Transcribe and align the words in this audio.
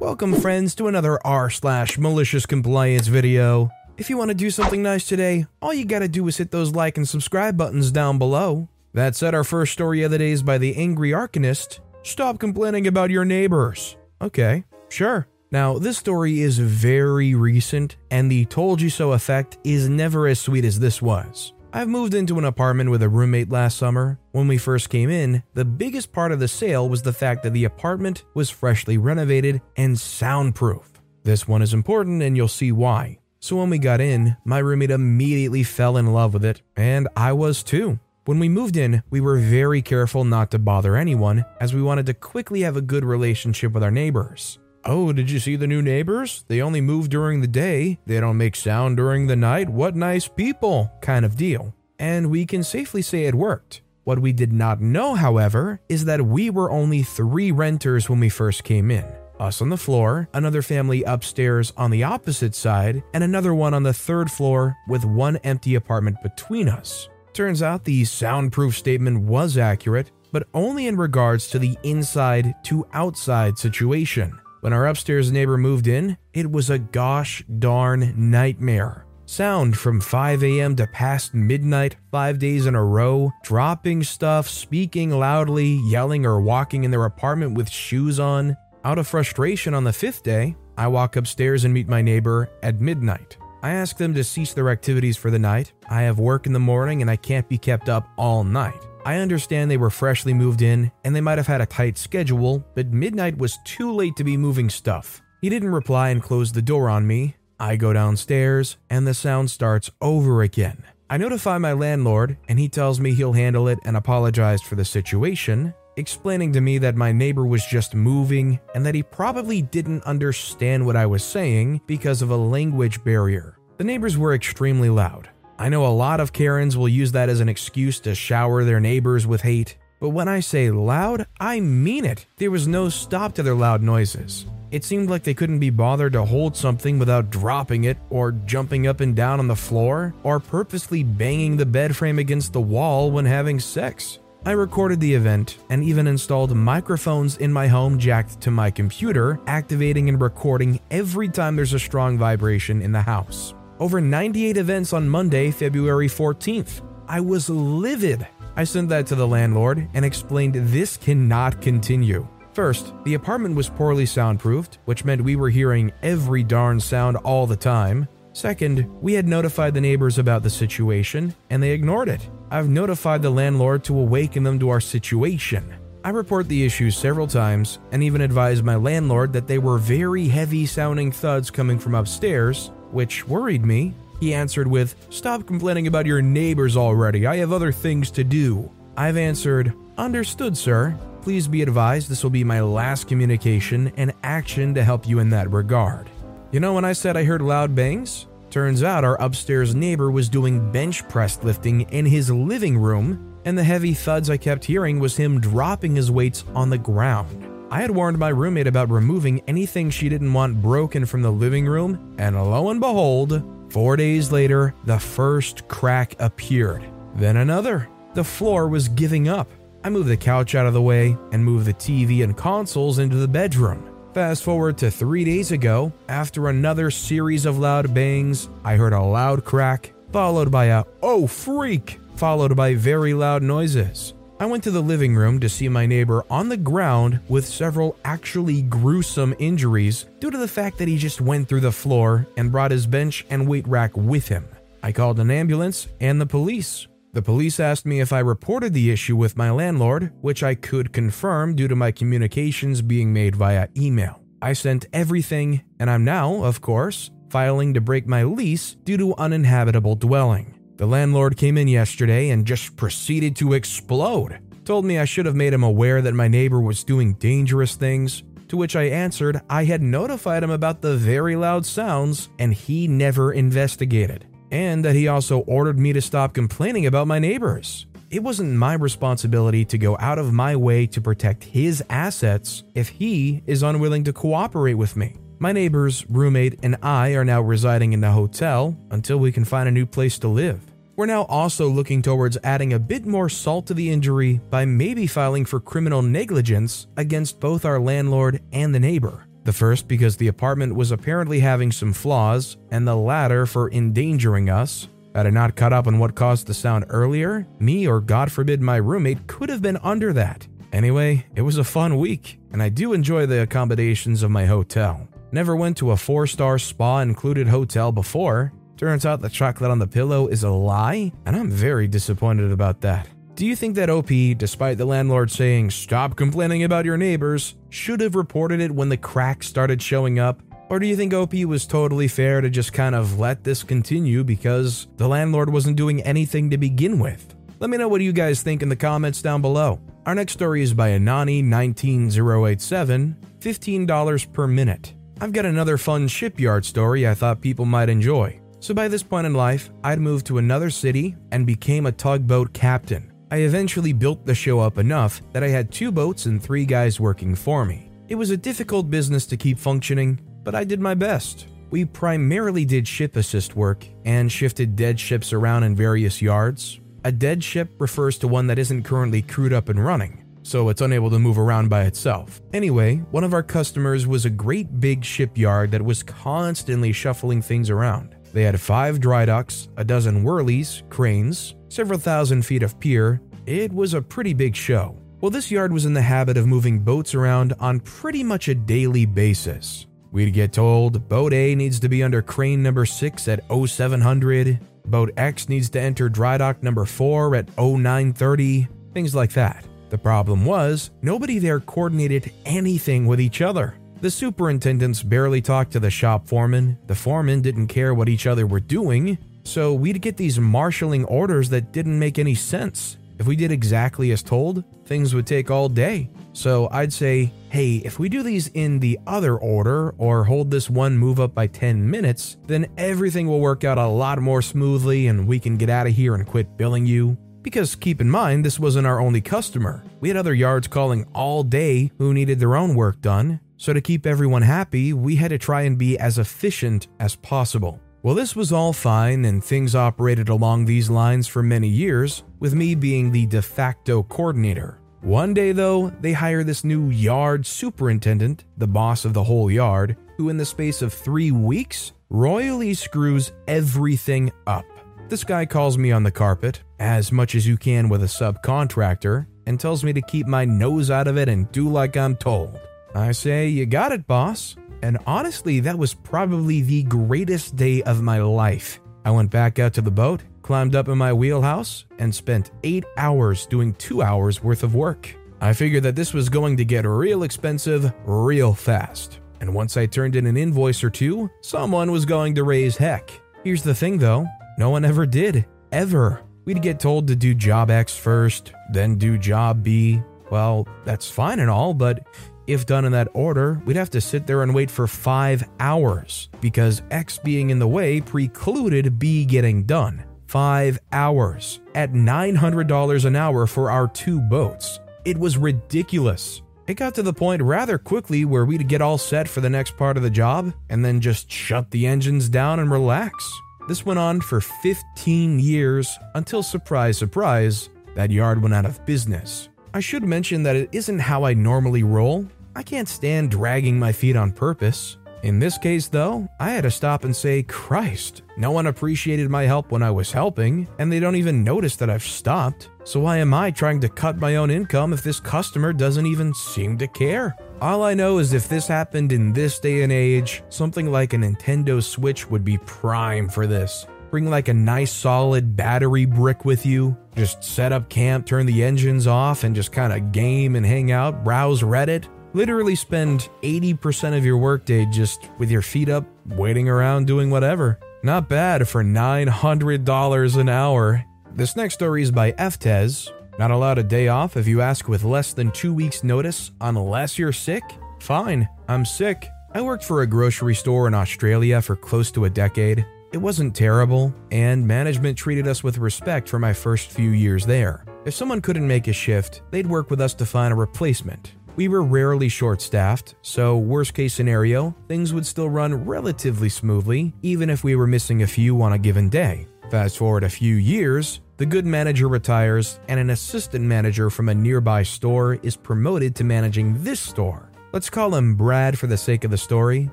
Welcome, 0.00 0.40
friends, 0.40 0.76
to 0.76 0.86
another 0.86 1.18
r 1.26 1.50
slash 1.50 1.98
malicious 1.98 2.46
compliance 2.46 3.08
video. 3.08 3.68
If 3.96 4.08
you 4.08 4.16
want 4.16 4.28
to 4.28 4.34
do 4.34 4.48
something 4.48 4.80
nice 4.80 5.04
today, 5.04 5.46
all 5.60 5.74
you 5.74 5.84
gotta 5.84 6.06
do 6.06 6.28
is 6.28 6.36
hit 6.36 6.52
those 6.52 6.72
like 6.72 6.96
and 6.96 7.08
subscribe 7.08 7.56
buttons 7.56 7.90
down 7.90 8.16
below. 8.16 8.68
That 8.94 9.16
said, 9.16 9.34
our 9.34 9.42
first 9.42 9.72
story 9.72 10.04
of 10.04 10.12
the 10.12 10.18
day 10.18 10.30
is 10.30 10.44
by 10.44 10.58
the 10.58 10.76
Angry 10.76 11.10
Arcanist. 11.10 11.80
Stop 12.04 12.38
complaining 12.38 12.86
about 12.86 13.10
your 13.10 13.24
neighbors. 13.24 13.96
Okay, 14.22 14.62
sure. 14.88 15.26
Now, 15.50 15.80
this 15.80 15.98
story 15.98 16.42
is 16.42 16.60
very 16.60 17.34
recent, 17.34 17.96
and 18.12 18.30
the 18.30 18.44
told 18.44 18.80
you 18.80 18.90
so 18.90 19.12
effect 19.12 19.58
is 19.64 19.88
never 19.88 20.28
as 20.28 20.38
sweet 20.38 20.64
as 20.64 20.78
this 20.78 21.02
was. 21.02 21.54
I've 21.70 21.88
moved 21.88 22.14
into 22.14 22.38
an 22.38 22.46
apartment 22.46 22.90
with 22.90 23.02
a 23.02 23.10
roommate 23.10 23.50
last 23.50 23.76
summer. 23.76 24.18
When 24.32 24.48
we 24.48 24.56
first 24.56 24.88
came 24.88 25.10
in, 25.10 25.42
the 25.52 25.66
biggest 25.66 26.12
part 26.12 26.32
of 26.32 26.40
the 26.40 26.48
sale 26.48 26.88
was 26.88 27.02
the 27.02 27.12
fact 27.12 27.42
that 27.42 27.52
the 27.52 27.64
apartment 27.64 28.24
was 28.32 28.48
freshly 28.48 28.96
renovated 28.96 29.60
and 29.76 29.98
soundproof. 29.98 30.90
This 31.24 31.46
one 31.46 31.60
is 31.60 31.74
important, 31.74 32.22
and 32.22 32.36
you'll 32.36 32.48
see 32.48 32.72
why. 32.72 33.18
So, 33.40 33.56
when 33.56 33.68
we 33.68 33.78
got 33.78 34.00
in, 34.00 34.36
my 34.46 34.58
roommate 34.58 34.90
immediately 34.90 35.62
fell 35.62 35.98
in 35.98 36.06
love 36.06 36.32
with 36.32 36.44
it, 36.44 36.62
and 36.74 37.06
I 37.14 37.32
was 37.32 37.62
too. 37.62 38.00
When 38.24 38.38
we 38.38 38.48
moved 38.48 38.78
in, 38.78 39.02
we 39.10 39.20
were 39.20 39.38
very 39.38 39.82
careful 39.82 40.24
not 40.24 40.50
to 40.52 40.58
bother 40.58 40.96
anyone, 40.96 41.44
as 41.60 41.74
we 41.74 41.82
wanted 41.82 42.06
to 42.06 42.14
quickly 42.14 42.62
have 42.62 42.78
a 42.78 42.82
good 42.82 43.04
relationship 43.04 43.72
with 43.72 43.84
our 43.84 43.90
neighbors. 43.90 44.58
Oh, 44.84 45.12
did 45.12 45.30
you 45.30 45.38
see 45.38 45.56
the 45.56 45.66
new 45.66 45.82
neighbors? 45.82 46.44
They 46.48 46.62
only 46.62 46.80
move 46.80 47.08
during 47.08 47.40
the 47.40 47.46
day. 47.46 47.98
They 48.06 48.20
don't 48.20 48.36
make 48.36 48.56
sound 48.56 48.96
during 48.96 49.26
the 49.26 49.36
night. 49.36 49.68
What 49.68 49.96
nice 49.96 50.28
people, 50.28 50.90
kind 51.02 51.24
of 51.24 51.36
deal. 51.36 51.74
And 51.98 52.30
we 52.30 52.46
can 52.46 52.62
safely 52.62 53.02
say 53.02 53.24
it 53.24 53.34
worked. 53.34 53.82
What 54.04 54.20
we 54.20 54.32
did 54.32 54.52
not 54.52 54.80
know, 54.80 55.14
however, 55.14 55.80
is 55.88 56.06
that 56.06 56.22
we 56.22 56.48
were 56.48 56.70
only 56.70 57.02
three 57.02 57.52
renters 57.52 58.08
when 58.08 58.20
we 58.20 58.30
first 58.30 58.64
came 58.64 58.90
in. 58.90 59.04
Us 59.38 59.60
on 59.60 59.68
the 59.68 59.76
floor, 59.76 60.28
another 60.32 60.62
family 60.62 61.02
upstairs 61.02 61.72
on 61.76 61.90
the 61.90 62.04
opposite 62.04 62.54
side, 62.54 63.02
and 63.12 63.22
another 63.22 63.54
one 63.54 63.74
on 63.74 63.82
the 63.82 63.92
third 63.92 64.30
floor 64.30 64.76
with 64.88 65.04
one 65.04 65.36
empty 65.38 65.74
apartment 65.74 66.16
between 66.22 66.68
us. 66.68 67.08
Turns 67.34 67.62
out 67.62 67.84
the 67.84 68.04
soundproof 68.04 68.76
statement 68.76 69.20
was 69.20 69.58
accurate, 69.58 70.10
but 70.32 70.48
only 70.54 70.86
in 70.86 70.96
regards 70.96 71.48
to 71.48 71.58
the 71.58 71.76
inside 71.82 72.54
to 72.64 72.86
outside 72.92 73.58
situation. 73.58 74.38
When 74.60 74.72
our 74.72 74.86
upstairs 74.86 75.30
neighbor 75.30 75.56
moved 75.56 75.86
in, 75.86 76.18
it 76.34 76.50
was 76.50 76.68
a 76.68 76.80
gosh 76.80 77.44
darn 77.58 78.12
nightmare. 78.16 79.06
Sound 79.24 79.76
from 79.76 80.00
5 80.00 80.42
a.m. 80.42 80.74
to 80.76 80.86
past 80.88 81.32
midnight, 81.32 81.96
five 82.10 82.38
days 82.38 82.66
in 82.66 82.74
a 82.74 82.84
row, 82.84 83.30
dropping 83.44 84.02
stuff, 84.02 84.48
speaking 84.48 85.10
loudly, 85.10 85.80
yelling, 85.84 86.26
or 86.26 86.40
walking 86.40 86.82
in 86.82 86.90
their 86.90 87.04
apartment 87.04 87.54
with 87.54 87.70
shoes 87.70 88.18
on. 88.18 88.56
Out 88.84 88.98
of 88.98 89.06
frustration 89.06 89.74
on 89.74 89.84
the 89.84 89.92
fifth 89.92 90.22
day, 90.24 90.56
I 90.76 90.88
walk 90.88 91.14
upstairs 91.16 91.64
and 91.64 91.72
meet 91.72 91.88
my 91.88 92.02
neighbor 92.02 92.50
at 92.62 92.80
midnight. 92.80 93.36
I 93.62 93.72
ask 93.72 93.96
them 93.96 94.14
to 94.14 94.24
cease 94.24 94.54
their 94.54 94.70
activities 94.70 95.16
for 95.16 95.30
the 95.30 95.38
night. 95.38 95.72
I 95.90 96.02
have 96.02 96.18
work 96.18 96.46
in 96.46 96.52
the 96.52 96.58
morning 96.58 97.02
and 97.02 97.10
I 97.10 97.16
can't 97.16 97.48
be 97.48 97.58
kept 97.58 97.88
up 97.88 98.08
all 98.16 98.44
night. 98.44 98.87
I 99.04 99.16
understand 99.16 99.70
they 99.70 99.76
were 99.76 99.90
freshly 99.90 100.34
moved 100.34 100.62
in 100.62 100.90
and 101.04 101.14
they 101.14 101.20
might 101.20 101.38
have 101.38 101.46
had 101.46 101.60
a 101.60 101.66
tight 101.66 101.96
schedule, 101.98 102.64
but 102.74 102.92
midnight 102.92 103.38
was 103.38 103.58
too 103.64 103.92
late 103.92 104.16
to 104.16 104.24
be 104.24 104.36
moving 104.36 104.68
stuff. 104.68 105.22
He 105.40 105.48
didn't 105.48 105.70
reply 105.70 106.10
and 106.10 106.22
closed 106.22 106.54
the 106.54 106.62
door 106.62 106.88
on 106.88 107.06
me. 107.06 107.36
I 107.60 107.76
go 107.76 107.92
downstairs 107.92 108.76
and 108.90 109.06
the 109.06 109.14
sound 109.14 109.50
starts 109.50 109.90
over 110.00 110.42
again. 110.42 110.84
I 111.10 111.16
notify 111.16 111.58
my 111.58 111.72
landlord 111.72 112.36
and 112.48 112.58
he 112.58 112.68
tells 112.68 113.00
me 113.00 113.14
he'll 113.14 113.32
handle 113.32 113.68
it 113.68 113.78
and 113.84 113.96
apologized 113.96 114.64
for 114.64 114.74
the 114.74 114.84
situation, 114.84 115.72
explaining 115.96 116.52
to 116.52 116.60
me 116.60 116.78
that 116.78 116.96
my 116.96 117.12
neighbor 117.12 117.46
was 117.46 117.64
just 117.64 117.94
moving 117.94 118.60
and 118.74 118.84
that 118.84 118.94
he 118.94 119.02
probably 119.02 119.62
didn't 119.62 120.04
understand 120.04 120.84
what 120.84 120.96
I 120.96 121.06
was 121.06 121.24
saying 121.24 121.80
because 121.86 122.20
of 122.20 122.30
a 122.30 122.36
language 122.36 123.02
barrier. 123.04 123.58
The 123.78 123.84
neighbors 123.84 124.18
were 124.18 124.34
extremely 124.34 124.90
loud. 124.90 125.30
I 125.60 125.68
know 125.68 125.84
a 125.84 125.88
lot 125.88 126.20
of 126.20 126.32
Karens 126.32 126.76
will 126.76 126.88
use 126.88 127.10
that 127.12 127.28
as 127.28 127.40
an 127.40 127.48
excuse 127.48 127.98
to 128.00 128.14
shower 128.14 128.62
their 128.62 128.78
neighbors 128.78 129.26
with 129.26 129.40
hate, 129.40 129.76
but 129.98 130.10
when 130.10 130.28
I 130.28 130.38
say 130.38 130.70
loud, 130.70 131.26
I 131.40 131.58
mean 131.58 132.04
it. 132.04 132.26
There 132.36 132.52
was 132.52 132.68
no 132.68 132.88
stop 132.88 133.34
to 133.34 133.42
their 133.42 133.56
loud 133.56 133.82
noises. 133.82 134.46
It 134.70 134.84
seemed 134.84 135.10
like 135.10 135.24
they 135.24 135.34
couldn't 135.34 135.58
be 135.58 135.70
bothered 135.70 136.12
to 136.12 136.24
hold 136.24 136.56
something 136.56 137.00
without 137.00 137.30
dropping 137.30 137.84
it, 137.84 137.98
or 138.08 138.30
jumping 138.30 138.86
up 138.86 139.00
and 139.00 139.16
down 139.16 139.40
on 139.40 139.48
the 139.48 139.56
floor, 139.56 140.14
or 140.22 140.38
purposely 140.38 141.02
banging 141.02 141.56
the 141.56 141.66
bed 141.66 141.96
frame 141.96 142.20
against 142.20 142.52
the 142.52 142.60
wall 142.60 143.10
when 143.10 143.24
having 143.24 143.58
sex. 143.58 144.20
I 144.46 144.52
recorded 144.52 145.00
the 145.00 145.12
event 145.12 145.58
and 145.70 145.82
even 145.82 146.06
installed 146.06 146.54
microphones 146.54 147.36
in 147.38 147.52
my 147.52 147.66
home 147.66 147.98
jacked 147.98 148.40
to 148.42 148.52
my 148.52 148.70
computer, 148.70 149.40
activating 149.48 150.08
and 150.08 150.20
recording 150.20 150.78
every 150.92 151.28
time 151.28 151.56
there's 151.56 151.72
a 151.72 151.80
strong 151.80 152.16
vibration 152.16 152.80
in 152.80 152.92
the 152.92 153.02
house 153.02 153.54
over 153.80 154.00
98 154.00 154.56
events 154.56 154.92
on 154.92 155.08
Monday, 155.08 155.50
February 155.50 156.08
14th. 156.08 156.82
I 157.08 157.20
was 157.20 157.48
livid. 157.48 158.26
I 158.56 158.64
sent 158.64 158.88
that 158.88 159.06
to 159.08 159.14
the 159.14 159.26
landlord 159.26 159.88
and 159.94 160.04
explained 160.04 160.54
this 160.54 160.96
cannot 160.96 161.60
continue. 161.62 162.26
First, 162.52 162.92
the 163.04 163.14
apartment 163.14 163.54
was 163.54 163.68
poorly 163.68 164.04
soundproofed, 164.04 164.78
which 164.84 165.04
meant 165.04 165.22
we 165.22 165.36
were 165.36 165.48
hearing 165.48 165.92
every 166.02 166.42
darn 166.42 166.80
sound 166.80 167.16
all 167.18 167.46
the 167.46 167.56
time. 167.56 168.08
Second, 168.32 168.88
we 169.00 169.12
had 169.12 169.28
notified 169.28 169.74
the 169.74 169.80
neighbors 169.80 170.18
about 170.18 170.42
the 170.42 170.50
situation, 170.50 171.34
and 171.50 171.62
they 171.62 171.70
ignored 171.70 172.08
it. 172.08 172.28
I've 172.50 172.68
notified 172.68 173.22
the 173.22 173.30
landlord 173.30 173.84
to 173.84 173.98
awaken 173.98 174.42
them 174.42 174.58
to 174.58 174.70
our 174.70 174.80
situation. 174.80 175.72
I 176.04 176.10
report 176.10 176.48
the 176.48 176.64
issues 176.64 176.96
several 176.96 177.26
times 177.26 177.78
and 177.92 178.02
even 178.02 178.20
advised 178.20 178.64
my 178.64 178.76
landlord 178.76 179.32
that 179.34 179.46
they 179.46 179.58
were 179.58 179.78
very 179.78 180.26
heavy 180.26 180.66
sounding 180.66 181.12
thuds 181.12 181.50
coming 181.50 181.78
from 181.78 181.94
upstairs 181.94 182.70
which 182.92 183.26
worried 183.26 183.64
me. 183.64 183.94
He 184.20 184.34
answered 184.34 184.66
with, 184.66 184.94
Stop 185.10 185.46
complaining 185.46 185.86
about 185.86 186.06
your 186.06 186.22
neighbors 186.22 186.76
already. 186.76 187.26
I 187.26 187.36
have 187.36 187.52
other 187.52 187.72
things 187.72 188.10
to 188.12 188.24
do. 188.24 188.70
I've 188.96 189.16
answered, 189.16 189.72
Understood, 189.96 190.56
sir. 190.56 190.96
Please 191.22 191.46
be 191.46 191.62
advised 191.62 192.08
this 192.08 192.22
will 192.22 192.30
be 192.30 192.44
my 192.44 192.60
last 192.60 193.08
communication 193.08 193.92
and 193.96 194.12
action 194.22 194.74
to 194.74 194.84
help 194.84 195.06
you 195.06 195.18
in 195.18 195.30
that 195.30 195.50
regard. 195.50 196.08
You 196.52 196.60
know, 196.60 196.74
when 196.74 196.84
I 196.84 196.92
said 196.94 197.16
I 197.16 197.24
heard 197.24 197.42
loud 197.42 197.74
bangs? 197.74 198.26
Turns 198.50 198.82
out 198.82 199.04
our 199.04 199.20
upstairs 199.20 199.74
neighbor 199.74 200.10
was 200.10 200.28
doing 200.28 200.72
bench 200.72 201.06
press 201.08 201.42
lifting 201.44 201.82
in 201.90 202.06
his 202.06 202.30
living 202.30 202.78
room, 202.78 203.38
and 203.44 203.58
the 203.58 203.64
heavy 203.64 203.92
thuds 203.92 204.30
I 204.30 204.38
kept 204.38 204.64
hearing 204.64 204.98
was 204.98 205.16
him 205.16 205.40
dropping 205.40 205.96
his 205.96 206.10
weights 206.10 206.44
on 206.54 206.70
the 206.70 206.78
ground. 206.78 207.57
I 207.70 207.82
had 207.82 207.90
warned 207.90 208.18
my 208.18 208.30
roommate 208.30 208.66
about 208.66 208.90
removing 208.90 209.42
anything 209.46 209.90
she 209.90 210.08
didn't 210.08 210.32
want 210.32 210.62
broken 210.62 211.04
from 211.04 211.20
the 211.20 211.30
living 211.30 211.66
room, 211.66 212.14
and 212.18 212.34
lo 212.34 212.70
and 212.70 212.80
behold, 212.80 213.42
four 213.68 213.96
days 213.96 214.32
later, 214.32 214.74
the 214.84 214.98
first 214.98 215.68
crack 215.68 216.16
appeared. 216.18 216.82
Then 217.16 217.36
another. 217.36 217.88
The 218.14 218.24
floor 218.24 218.68
was 218.68 218.88
giving 218.88 219.28
up. 219.28 219.50
I 219.84 219.90
moved 219.90 220.08
the 220.08 220.16
couch 220.16 220.54
out 220.54 220.66
of 220.66 220.72
the 220.72 220.80
way 220.80 221.16
and 221.30 221.44
moved 221.44 221.66
the 221.66 221.74
TV 221.74 222.24
and 222.24 222.34
consoles 222.34 222.98
into 222.98 223.16
the 223.16 223.28
bedroom. 223.28 223.94
Fast 224.14 224.42
forward 224.42 224.78
to 224.78 224.90
three 224.90 225.24
days 225.24 225.52
ago, 225.52 225.92
after 226.08 226.48
another 226.48 226.90
series 226.90 227.44
of 227.44 227.58
loud 227.58 227.92
bangs, 227.92 228.48
I 228.64 228.76
heard 228.76 228.94
a 228.94 229.02
loud 229.02 229.44
crack, 229.44 229.92
followed 230.10 230.50
by 230.50 230.66
a 230.66 230.84
oh 231.02 231.26
freak, 231.26 232.00
followed 232.16 232.56
by 232.56 232.74
very 232.74 233.12
loud 233.12 233.42
noises. 233.42 234.14
I 234.40 234.46
went 234.46 234.62
to 234.64 234.70
the 234.70 234.80
living 234.80 235.16
room 235.16 235.40
to 235.40 235.48
see 235.48 235.68
my 235.68 235.84
neighbor 235.84 236.24
on 236.30 236.48
the 236.48 236.56
ground 236.56 237.18
with 237.28 237.44
several 237.44 237.96
actually 238.04 238.62
gruesome 238.62 239.34
injuries 239.40 240.06
due 240.20 240.30
to 240.30 240.38
the 240.38 240.46
fact 240.46 240.78
that 240.78 240.86
he 240.86 240.96
just 240.96 241.20
went 241.20 241.48
through 241.48 241.62
the 241.62 241.72
floor 241.72 242.24
and 242.36 242.52
brought 242.52 242.70
his 242.70 242.86
bench 242.86 243.26
and 243.30 243.48
weight 243.48 243.66
rack 243.66 243.96
with 243.96 244.28
him. 244.28 244.46
I 244.80 244.92
called 244.92 245.18
an 245.18 245.32
ambulance 245.32 245.88
and 246.00 246.20
the 246.20 246.26
police. 246.26 246.86
The 247.14 247.22
police 247.22 247.58
asked 247.58 247.84
me 247.84 247.98
if 247.98 248.12
I 248.12 248.20
reported 248.20 248.74
the 248.74 248.92
issue 248.92 249.16
with 249.16 249.36
my 249.36 249.50
landlord, 249.50 250.12
which 250.20 250.44
I 250.44 250.54
could 250.54 250.92
confirm 250.92 251.56
due 251.56 251.66
to 251.66 251.74
my 251.74 251.90
communications 251.90 252.80
being 252.80 253.12
made 253.12 253.34
via 253.34 253.66
email. 253.76 254.20
I 254.40 254.52
sent 254.52 254.86
everything, 254.92 255.64
and 255.80 255.90
I'm 255.90 256.04
now, 256.04 256.44
of 256.44 256.60
course, 256.60 257.10
filing 257.28 257.74
to 257.74 257.80
break 257.80 258.06
my 258.06 258.22
lease 258.22 258.76
due 258.84 258.98
to 258.98 259.16
uninhabitable 259.16 259.96
dwelling. 259.96 260.57
The 260.78 260.86
landlord 260.86 261.36
came 261.36 261.58
in 261.58 261.66
yesterday 261.66 262.30
and 262.30 262.46
just 262.46 262.76
proceeded 262.76 263.34
to 263.36 263.54
explode. 263.54 264.38
told 264.64 264.84
me 264.84 265.00
I 265.00 265.06
should 265.06 265.26
have 265.26 265.34
made 265.34 265.52
him 265.52 265.64
aware 265.64 266.00
that 266.00 266.14
my 266.14 266.28
neighbor 266.28 266.60
was 266.60 266.84
doing 266.84 267.14
dangerous 267.14 267.74
things, 267.74 268.22
to 268.46 268.56
which 268.56 268.76
I 268.76 268.84
answered 268.84 269.40
I 269.50 269.64
had 269.64 269.82
notified 269.82 270.44
him 270.44 270.50
about 270.50 270.80
the 270.80 270.96
very 270.96 271.34
loud 271.34 271.66
sounds 271.66 272.28
and 272.38 272.54
he 272.54 272.86
never 272.86 273.32
investigated, 273.32 274.24
and 274.52 274.84
that 274.84 274.94
he 274.94 275.08
also 275.08 275.40
ordered 275.40 275.80
me 275.80 275.92
to 275.94 276.00
stop 276.00 276.32
complaining 276.32 276.86
about 276.86 277.08
my 277.08 277.18
neighbors. 277.18 277.86
It 278.10 278.22
wasn't 278.22 278.52
my 278.52 278.74
responsibility 278.74 279.64
to 279.64 279.78
go 279.78 279.96
out 279.98 280.20
of 280.20 280.32
my 280.32 280.54
way 280.54 280.86
to 280.86 281.00
protect 281.00 281.42
his 281.42 281.82
assets 281.90 282.62
if 282.76 282.88
he 282.88 283.42
is 283.48 283.64
unwilling 283.64 284.04
to 284.04 284.12
cooperate 284.12 284.74
with 284.74 284.96
me. 284.96 285.16
My 285.40 285.52
neighbor's 285.52 286.04
roommate 286.10 286.58
and 286.64 286.76
I 286.82 287.10
are 287.10 287.24
now 287.24 287.40
residing 287.40 287.92
in 287.92 288.00
the 288.00 288.10
hotel 288.10 288.76
until 288.90 289.18
we 289.18 289.30
can 289.30 289.44
find 289.44 289.68
a 289.68 289.72
new 289.72 289.86
place 289.86 290.18
to 290.18 290.28
live. 290.28 290.60
We're 290.96 291.06
now 291.06 291.26
also 291.26 291.68
looking 291.68 292.02
towards 292.02 292.36
adding 292.42 292.72
a 292.72 292.78
bit 292.80 293.06
more 293.06 293.28
salt 293.28 293.68
to 293.68 293.74
the 293.74 293.88
injury 293.88 294.40
by 294.50 294.64
maybe 294.64 295.06
filing 295.06 295.44
for 295.44 295.60
criminal 295.60 296.02
negligence 296.02 296.88
against 296.96 297.38
both 297.38 297.64
our 297.64 297.78
landlord 297.78 298.42
and 298.50 298.74
the 298.74 298.80
neighbor. 298.80 299.28
The 299.44 299.52
first 299.52 299.86
because 299.86 300.16
the 300.16 300.26
apartment 300.26 300.74
was 300.74 300.90
apparently 300.90 301.38
having 301.38 301.70
some 301.70 301.92
flaws, 301.92 302.56
and 302.72 302.86
the 302.86 302.96
latter 302.96 303.46
for 303.46 303.70
endangering 303.70 304.50
us. 304.50 304.88
Had 305.14 305.28
I 305.28 305.30
not 305.30 305.54
caught 305.54 305.72
up 305.72 305.86
on 305.86 306.00
what 306.00 306.16
caused 306.16 306.48
the 306.48 306.54
sound 306.54 306.86
earlier, 306.88 307.46
me 307.60 307.86
or 307.86 308.00
God 308.00 308.32
forbid 308.32 308.60
my 308.60 308.76
roommate 308.76 309.28
could 309.28 309.50
have 309.50 309.62
been 309.62 309.78
under 309.78 310.12
that. 310.14 310.48
Anyway, 310.72 311.24
it 311.36 311.42
was 311.42 311.58
a 311.58 311.64
fun 311.64 311.96
week, 311.96 312.40
and 312.52 312.60
I 312.60 312.70
do 312.70 312.92
enjoy 312.92 313.26
the 313.26 313.42
accommodations 313.42 314.24
of 314.24 314.32
my 314.32 314.44
hotel. 314.44 315.06
Never 315.32 315.56
went 315.56 315.76
to 315.78 315.90
a 315.90 315.96
four 315.96 316.26
star 316.26 316.58
spa 316.58 317.00
included 317.00 317.48
hotel 317.48 317.92
before, 317.92 318.52
Turns 318.78 319.04
out 319.04 319.20
the 319.20 319.28
chocolate 319.28 319.70
on 319.72 319.80
the 319.80 319.88
pillow 319.88 320.28
is 320.28 320.44
a 320.44 320.50
lie, 320.50 321.10
and 321.26 321.34
I'm 321.34 321.50
very 321.50 321.88
disappointed 321.88 322.52
about 322.52 322.82
that. 322.82 323.08
Do 323.34 323.44
you 323.44 323.56
think 323.56 323.74
that 323.74 323.90
OP, 323.90 324.06
despite 324.06 324.78
the 324.78 324.84
landlord 324.84 325.32
saying, 325.32 325.72
stop 325.72 326.14
complaining 326.14 326.62
about 326.62 326.84
your 326.84 326.96
neighbors, 326.96 327.56
should 327.70 328.00
have 328.00 328.14
reported 328.14 328.60
it 328.60 328.70
when 328.70 328.88
the 328.88 328.96
cracks 328.96 329.48
started 329.48 329.82
showing 329.82 330.20
up? 330.20 330.40
Or 330.70 330.78
do 330.78 330.86
you 330.86 330.94
think 330.94 331.12
OP 331.12 331.34
was 331.44 331.66
totally 331.66 332.06
fair 332.06 332.40
to 332.40 332.48
just 332.48 332.72
kind 332.72 332.94
of 332.94 333.18
let 333.18 333.42
this 333.42 333.64
continue 333.64 334.22
because 334.22 334.86
the 334.96 335.08
landlord 335.08 335.50
wasn't 335.50 335.76
doing 335.76 336.00
anything 336.02 336.48
to 336.50 336.56
begin 336.56 337.00
with? 337.00 337.34
Let 337.58 337.70
me 337.70 337.78
know 337.78 337.88
what 337.88 338.00
you 338.00 338.12
guys 338.12 338.42
think 338.42 338.62
in 338.62 338.68
the 338.68 338.76
comments 338.76 339.22
down 339.22 339.42
below. 339.42 339.80
Our 340.06 340.14
next 340.14 340.34
story 340.34 340.62
is 340.62 340.72
by 340.72 340.90
Anani19087, 340.90 343.16
$15 343.40 344.32
per 344.32 344.46
minute. 344.46 344.94
I've 345.20 345.32
got 345.32 345.46
another 345.46 345.76
fun 345.78 346.06
shipyard 346.06 346.64
story 346.64 347.08
I 347.08 347.14
thought 347.14 347.40
people 347.40 347.64
might 347.64 347.88
enjoy. 347.88 348.40
So 348.60 348.72
by 348.72 348.86
this 348.86 349.02
point 349.02 349.26
in 349.26 349.34
life, 349.34 349.68
I'd 349.82 349.98
moved 349.98 350.26
to 350.26 350.38
another 350.38 350.70
city 350.70 351.16
and 351.32 351.44
became 351.44 351.86
a 351.86 351.92
tugboat 351.92 352.52
captain. 352.52 353.12
I 353.32 353.38
eventually 353.38 353.92
built 353.92 354.24
the 354.24 354.34
show 354.34 354.60
up 354.60 354.78
enough 354.78 355.20
that 355.32 355.42
I 355.42 355.48
had 355.48 355.72
two 355.72 355.90
boats 355.90 356.26
and 356.26 356.40
three 356.40 356.64
guys 356.64 357.00
working 357.00 357.34
for 357.34 357.64
me. 357.64 357.90
It 358.06 358.14
was 358.14 358.30
a 358.30 358.36
difficult 358.36 358.90
business 358.90 359.26
to 359.26 359.36
keep 359.36 359.58
functioning, 359.58 360.20
but 360.44 360.54
I 360.54 360.62
did 360.62 360.80
my 360.80 360.94
best. 360.94 361.48
We 361.70 361.84
primarily 361.84 362.64
did 362.64 362.86
ship 362.86 363.16
assist 363.16 363.56
work 363.56 363.86
and 364.04 364.30
shifted 364.30 364.76
dead 364.76 365.00
ships 365.00 365.32
around 365.32 365.64
in 365.64 365.74
various 365.74 366.22
yards. 366.22 366.78
A 367.04 367.10
dead 367.10 367.42
ship 367.42 367.70
refers 367.80 368.18
to 368.18 368.28
one 368.28 368.46
that 368.46 368.58
isn't 368.58 368.84
currently 368.84 369.22
crewed 369.22 369.52
up 369.52 369.68
and 369.68 369.84
running, 369.84 370.24
so 370.48 370.70
it's 370.70 370.80
unable 370.80 371.10
to 371.10 371.18
move 371.18 371.38
around 371.38 371.68
by 371.68 371.82
itself. 371.82 372.40
Anyway, 372.54 372.96
one 373.10 373.22
of 373.22 373.34
our 373.34 373.42
customers 373.42 374.06
was 374.06 374.24
a 374.24 374.30
great 374.30 374.80
big 374.80 375.04
shipyard 375.04 375.70
that 375.72 375.84
was 375.84 376.02
constantly 376.02 376.90
shuffling 376.90 377.42
things 377.42 377.68
around. 377.68 378.16
They 378.32 378.44
had 378.44 378.58
five 378.60 378.98
dry 378.98 379.26
docks, 379.26 379.68
a 379.76 379.84
dozen 379.84 380.24
whirleys, 380.24 380.88
cranes, 380.88 381.54
several 381.68 381.98
thousand 381.98 382.46
feet 382.46 382.62
of 382.62 382.80
pier. 382.80 383.20
It 383.46 383.72
was 383.72 383.94
a 383.94 384.02
pretty 384.02 384.32
big 384.32 384.56
show. 384.56 384.98
Well, 385.20 385.30
this 385.30 385.50
yard 385.50 385.72
was 385.72 385.84
in 385.84 385.94
the 385.94 386.02
habit 386.02 386.36
of 386.36 386.46
moving 386.46 386.78
boats 386.78 387.14
around 387.14 387.52
on 387.60 387.80
pretty 387.80 388.22
much 388.22 388.48
a 388.48 388.54
daily 388.54 389.04
basis. 389.04 389.86
We'd 390.12 390.32
get 390.32 390.52
told 390.52 391.08
boat 391.08 391.34
A 391.34 391.54
needs 391.54 391.78
to 391.80 391.88
be 391.88 392.02
under 392.02 392.22
crane 392.22 392.62
number 392.62 392.86
6 392.86 393.28
at 393.28 393.44
0700, 393.50 394.60
boat 394.86 395.10
X 395.18 395.48
needs 395.48 395.68
to 395.70 395.80
enter 395.80 396.08
dry 396.08 396.38
dock 396.38 396.62
number 396.62 396.86
4 396.86 397.34
at 397.34 397.48
0930, 397.58 398.68
things 398.94 399.14
like 399.14 399.32
that. 399.32 399.67
The 399.90 399.98
problem 399.98 400.44
was, 400.44 400.90
nobody 401.02 401.38
there 401.38 401.60
coordinated 401.60 402.32
anything 402.44 403.06
with 403.06 403.20
each 403.20 403.40
other. 403.40 403.74
The 404.00 404.10
superintendents 404.10 405.02
barely 405.02 405.40
talked 405.40 405.72
to 405.72 405.80
the 405.80 405.90
shop 405.90 406.28
foreman, 406.28 406.78
the 406.86 406.94
foreman 406.94 407.40
didn't 407.40 407.66
care 407.66 407.94
what 407.94 408.08
each 408.08 408.26
other 408.26 408.46
were 408.46 408.60
doing, 408.60 409.18
so 409.42 409.72
we'd 409.72 410.02
get 410.02 410.16
these 410.16 410.38
marshaling 410.38 411.04
orders 411.06 411.48
that 411.50 411.72
didn't 411.72 411.98
make 411.98 412.18
any 412.18 412.34
sense. 412.34 412.98
If 413.18 413.26
we 413.26 413.34
did 413.34 413.50
exactly 413.50 414.12
as 414.12 414.22
told, 414.22 414.62
things 414.84 415.14
would 415.14 415.26
take 415.26 415.50
all 415.50 415.68
day. 415.68 416.08
So 416.32 416.68
I'd 416.70 416.92
say, 416.92 417.32
hey, 417.48 417.76
if 417.84 417.98
we 417.98 418.08
do 418.08 418.22
these 418.22 418.46
in 418.48 418.78
the 418.78 418.98
other 419.08 419.36
order 419.36 419.92
or 419.98 420.22
hold 420.22 420.52
this 420.52 420.70
one 420.70 420.96
move 420.96 421.18
up 421.18 421.34
by 421.34 421.48
10 421.48 421.90
minutes, 421.90 422.36
then 422.46 422.68
everything 422.76 423.26
will 423.26 423.40
work 423.40 423.64
out 423.64 423.78
a 423.78 423.88
lot 423.88 424.20
more 424.20 424.40
smoothly 424.40 425.08
and 425.08 425.26
we 425.26 425.40
can 425.40 425.56
get 425.56 425.68
out 425.68 425.88
of 425.88 425.94
here 425.94 426.14
and 426.14 426.26
quit 426.26 426.56
billing 426.56 426.86
you. 426.86 427.18
Because 427.48 427.74
keep 427.74 428.02
in 428.02 428.10
mind, 428.10 428.44
this 428.44 428.60
wasn't 428.60 428.86
our 428.86 429.00
only 429.00 429.22
customer. 429.22 429.82
We 430.00 430.08
had 430.08 430.18
other 430.18 430.34
yards 430.34 430.68
calling 430.68 431.06
all 431.14 431.42
day 431.42 431.90
who 431.96 432.12
needed 432.12 432.38
their 432.38 432.56
own 432.56 432.74
work 432.74 433.00
done, 433.00 433.40
so, 433.56 433.72
to 433.72 433.80
keep 433.80 434.04
everyone 434.04 434.42
happy, 434.42 434.92
we 434.92 435.16
had 435.16 435.30
to 435.30 435.38
try 435.38 435.62
and 435.62 435.78
be 435.78 435.98
as 435.98 436.18
efficient 436.18 436.88
as 437.00 437.16
possible. 437.16 437.80
Well, 438.02 438.14
this 438.14 438.36
was 438.36 438.52
all 438.52 438.74
fine, 438.74 439.24
and 439.24 439.42
things 439.42 439.74
operated 439.74 440.28
along 440.28 440.66
these 440.66 440.90
lines 440.90 441.26
for 441.26 441.42
many 441.42 441.68
years, 441.68 442.22
with 442.38 442.54
me 442.54 442.74
being 442.74 443.10
the 443.10 443.24
de 443.24 443.40
facto 443.40 444.02
coordinator. 444.02 444.78
One 445.00 445.32
day, 445.32 445.52
though, 445.52 445.88
they 446.02 446.12
hire 446.12 446.44
this 446.44 446.64
new 446.64 446.90
yard 446.90 447.46
superintendent, 447.46 448.44
the 448.58 448.68
boss 448.68 449.06
of 449.06 449.14
the 449.14 449.24
whole 449.24 449.50
yard, 449.50 449.96
who, 450.18 450.28
in 450.28 450.36
the 450.36 450.44
space 450.44 450.82
of 450.82 450.92
three 450.92 451.32
weeks, 451.32 451.92
royally 452.10 452.74
screws 452.74 453.32
everything 453.48 454.30
up. 454.46 454.66
This 455.08 455.24
guy 455.24 455.46
calls 455.46 455.78
me 455.78 455.90
on 455.90 456.02
the 456.02 456.10
carpet, 456.10 456.62
as 456.78 457.12
much 457.12 457.34
as 457.34 457.46
you 457.46 457.56
can 457.56 457.88
with 457.88 458.02
a 458.02 458.06
subcontractor, 458.06 459.26
and 459.46 459.58
tells 459.58 459.82
me 459.82 459.92
to 459.92 460.02
keep 460.02 460.26
my 460.26 460.44
nose 460.44 460.90
out 460.90 461.08
of 461.08 461.16
it 461.16 461.28
and 461.28 461.50
do 461.52 461.68
like 461.68 461.96
I'm 461.96 462.16
told. 462.16 462.60
I 462.94 463.12
say, 463.12 463.48
You 463.48 463.66
got 463.66 463.92
it, 463.92 464.06
boss. 464.06 464.56
And 464.82 464.98
honestly, 465.06 465.60
that 465.60 465.78
was 465.78 465.94
probably 465.94 466.60
the 466.60 466.84
greatest 466.84 467.56
day 467.56 467.82
of 467.82 468.02
my 468.02 468.20
life. 468.20 468.80
I 469.04 469.10
went 469.10 469.30
back 469.30 469.58
out 469.58 469.74
to 469.74 469.80
the 469.80 469.90
boat, 469.90 470.22
climbed 470.42 470.76
up 470.76 470.88
in 470.88 470.98
my 470.98 471.12
wheelhouse, 471.12 471.84
and 471.98 472.14
spent 472.14 472.52
eight 472.62 472.84
hours 472.96 473.46
doing 473.46 473.74
two 473.74 474.02
hours 474.02 474.42
worth 474.42 474.62
of 474.62 474.74
work. 474.74 475.14
I 475.40 475.52
figured 475.52 475.84
that 475.84 475.96
this 475.96 476.12
was 476.12 476.28
going 476.28 476.56
to 476.56 476.64
get 476.64 476.84
real 476.84 477.22
expensive 477.22 477.92
real 478.04 478.54
fast. 478.54 479.20
And 479.40 479.54
once 479.54 479.76
I 479.76 479.86
turned 479.86 480.16
in 480.16 480.26
an 480.26 480.36
invoice 480.36 480.82
or 480.82 480.90
two, 480.90 481.30
someone 481.42 481.92
was 481.92 482.04
going 482.04 482.34
to 482.34 482.44
raise 482.44 482.76
heck. 482.76 483.10
Here's 483.44 483.62
the 483.62 483.74
thing 483.74 483.98
though 483.98 484.26
no 484.58 484.70
one 484.70 484.84
ever 484.84 485.06
did. 485.06 485.46
Ever. 485.70 486.27
We'd 486.48 486.62
get 486.62 486.80
told 486.80 487.08
to 487.08 487.14
do 487.14 487.34
job 487.34 487.70
X 487.70 487.94
first, 487.94 488.54
then 488.72 488.96
do 488.96 489.18
job 489.18 489.62
B. 489.62 490.00
Well, 490.30 490.66
that's 490.86 491.10
fine 491.10 491.40
and 491.40 491.50
all, 491.50 491.74
but 491.74 492.06
if 492.46 492.64
done 492.64 492.86
in 492.86 492.92
that 492.92 493.08
order, 493.12 493.60
we'd 493.66 493.76
have 493.76 493.90
to 493.90 494.00
sit 494.00 494.26
there 494.26 494.42
and 494.42 494.54
wait 494.54 494.70
for 494.70 494.86
five 494.86 495.46
hours 495.60 496.30
because 496.40 496.80
X 496.90 497.18
being 497.18 497.50
in 497.50 497.58
the 497.58 497.68
way 497.68 498.00
precluded 498.00 498.98
B 498.98 499.26
getting 499.26 499.64
done. 499.64 500.02
Five 500.26 500.78
hours 500.90 501.60
at 501.74 501.92
$900 501.92 503.04
an 503.04 503.14
hour 503.14 503.46
for 503.46 503.70
our 503.70 503.86
two 503.86 504.18
boats. 504.18 504.80
It 505.04 505.18
was 505.18 505.36
ridiculous. 505.36 506.40
It 506.66 506.78
got 506.78 506.94
to 506.94 507.02
the 507.02 507.12
point 507.12 507.42
rather 507.42 507.76
quickly 507.76 508.24
where 508.24 508.46
we'd 508.46 508.68
get 508.68 508.80
all 508.80 508.96
set 508.96 509.28
for 509.28 509.42
the 509.42 509.50
next 509.50 509.76
part 509.76 509.98
of 509.98 510.02
the 510.02 510.08
job 510.08 510.54
and 510.70 510.82
then 510.82 511.02
just 511.02 511.30
shut 511.30 511.72
the 511.72 511.86
engines 511.86 512.30
down 512.30 512.58
and 512.58 512.70
relax. 512.70 513.30
This 513.68 513.84
went 513.84 513.98
on 513.98 514.22
for 514.22 514.40
15 514.40 515.38
years 515.38 515.98
until, 516.14 516.42
surprise, 516.42 516.96
surprise, 516.96 517.68
that 517.96 518.10
yard 518.10 518.40
went 518.40 518.54
out 518.54 518.64
of 518.64 518.84
business. 518.86 519.50
I 519.74 519.80
should 519.80 520.04
mention 520.04 520.42
that 520.44 520.56
it 520.56 520.70
isn't 520.72 521.00
how 521.00 521.24
I 521.24 521.34
normally 521.34 521.82
roll. 521.82 522.26
I 522.56 522.62
can't 522.62 522.88
stand 522.88 523.30
dragging 523.30 523.78
my 523.78 523.92
feet 523.92 524.16
on 524.16 524.32
purpose. 524.32 524.96
In 525.22 525.38
this 525.38 525.58
case, 525.58 525.86
though, 525.88 526.26
I 526.40 526.50
had 526.50 526.62
to 526.62 526.70
stop 526.70 527.04
and 527.04 527.14
say, 527.14 527.42
Christ, 527.42 528.22
no 528.38 528.52
one 528.52 528.68
appreciated 528.68 529.28
my 529.28 529.42
help 529.42 529.70
when 529.70 529.82
I 529.82 529.90
was 529.90 530.12
helping, 530.12 530.66
and 530.78 530.90
they 530.90 530.98
don't 530.98 531.16
even 531.16 531.44
notice 531.44 531.76
that 531.76 531.90
I've 531.90 532.02
stopped. 532.02 532.70
So 532.84 533.00
why 533.00 533.18
am 533.18 533.34
I 533.34 533.50
trying 533.50 533.80
to 533.80 533.88
cut 533.90 534.16
my 534.16 534.36
own 534.36 534.50
income 534.50 534.94
if 534.94 535.02
this 535.02 535.20
customer 535.20 535.74
doesn't 535.74 536.06
even 536.06 536.32
seem 536.32 536.78
to 536.78 536.88
care? 536.88 537.36
All 537.60 537.82
I 537.82 537.94
know 537.94 538.18
is 538.18 538.34
if 538.34 538.48
this 538.48 538.68
happened 538.68 539.10
in 539.10 539.32
this 539.32 539.58
day 539.58 539.82
and 539.82 539.90
age, 539.90 540.44
something 540.48 540.92
like 540.92 541.12
a 541.12 541.16
Nintendo 541.16 541.82
Switch 541.82 542.30
would 542.30 542.44
be 542.44 542.56
prime 542.58 543.28
for 543.28 543.48
this. 543.48 543.84
Bring 544.12 544.30
like 544.30 544.46
a 544.46 544.54
nice 544.54 544.92
solid 544.92 545.56
battery 545.56 546.04
brick 546.04 546.44
with 546.44 546.64
you. 546.64 546.96
Just 547.16 547.42
set 547.42 547.72
up 547.72 547.88
camp, 547.88 548.26
turn 548.26 548.46
the 548.46 548.62
engines 548.62 549.08
off, 549.08 549.42
and 549.42 549.56
just 549.56 549.72
kind 549.72 549.92
of 549.92 550.12
game 550.12 550.54
and 550.54 550.64
hang 550.64 550.92
out, 550.92 551.24
browse 551.24 551.62
Reddit. 551.62 552.06
Literally 552.32 552.76
spend 552.76 553.28
80% 553.42 554.16
of 554.16 554.24
your 554.24 554.38
workday 554.38 554.86
just 554.86 555.28
with 555.38 555.50
your 555.50 555.62
feet 555.62 555.88
up, 555.88 556.06
waiting 556.26 556.68
around 556.68 557.08
doing 557.08 557.28
whatever. 557.28 557.80
Not 558.04 558.28
bad 558.28 558.68
for 558.68 558.84
$900 558.84 560.36
an 560.36 560.48
hour. 560.48 561.04
This 561.34 561.56
next 561.56 561.74
story 561.74 562.02
is 562.02 562.12
by 562.12 562.32
Eftez. 562.32 563.10
Not 563.38 563.52
allowed 563.52 563.78
a 563.78 563.84
day 563.84 564.08
off 564.08 564.36
if 564.36 564.48
you 564.48 564.60
ask 564.60 564.88
with 564.88 565.04
less 565.04 565.32
than 565.32 565.52
two 565.52 565.72
weeks' 565.72 566.02
notice 566.02 566.50
unless 566.60 567.18
you're 567.18 567.32
sick? 567.32 567.62
Fine, 568.00 568.48
I'm 568.66 568.84
sick. 568.84 569.28
I 569.54 569.60
worked 569.62 569.84
for 569.84 570.02
a 570.02 570.06
grocery 570.06 570.56
store 570.56 570.88
in 570.88 570.94
Australia 570.94 571.62
for 571.62 571.76
close 571.76 572.10
to 572.12 572.24
a 572.24 572.30
decade. 572.30 572.84
It 573.12 573.18
wasn't 573.18 573.54
terrible, 573.54 574.12
and 574.32 574.66
management 574.66 575.16
treated 575.16 575.46
us 575.46 575.62
with 575.62 575.78
respect 575.78 576.28
for 576.28 576.40
my 576.40 576.52
first 576.52 576.90
few 576.90 577.10
years 577.10 577.46
there. 577.46 577.84
If 578.04 578.14
someone 578.14 578.42
couldn't 578.42 578.66
make 578.66 578.88
a 578.88 578.92
shift, 578.92 579.42
they'd 579.52 579.66
work 579.66 579.88
with 579.88 580.00
us 580.00 580.14
to 580.14 580.26
find 580.26 580.52
a 580.52 580.56
replacement. 580.56 581.34
We 581.54 581.68
were 581.68 581.82
rarely 581.82 582.28
short 582.28 582.60
staffed, 582.60 583.14
so, 583.22 583.56
worst 583.56 583.94
case 583.94 584.14
scenario, 584.14 584.74
things 584.88 585.12
would 585.12 585.26
still 585.26 585.48
run 585.48 585.86
relatively 585.86 586.48
smoothly, 586.48 587.14
even 587.22 587.50
if 587.50 587.62
we 587.62 587.76
were 587.76 587.86
missing 587.86 588.22
a 588.22 588.26
few 588.26 588.60
on 588.62 588.72
a 588.72 588.78
given 588.78 589.08
day. 589.08 589.46
Fast 589.70 589.98
forward 589.98 590.24
a 590.24 590.28
few 590.28 590.56
years, 590.56 591.20
the 591.38 591.46
good 591.46 591.64
manager 591.64 592.08
retires, 592.08 592.80
and 592.88 592.98
an 592.98 593.10
assistant 593.10 593.64
manager 593.64 594.10
from 594.10 594.28
a 594.28 594.34
nearby 594.34 594.82
store 594.82 595.38
is 595.44 595.56
promoted 595.56 596.14
to 596.16 596.24
managing 596.24 596.82
this 596.82 597.00
store. 597.00 597.50
Let's 597.72 597.88
call 597.88 598.14
him 598.14 598.34
Brad 598.34 598.76
for 598.76 598.88
the 598.88 598.96
sake 598.96 599.22
of 599.22 599.30
the 599.30 599.38
story. 599.38 599.88